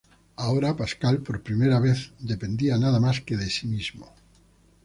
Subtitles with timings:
[0.35, 1.99] Ahora, Pascal por primera vez
[2.31, 4.07] dependía nada más que de sí mismo.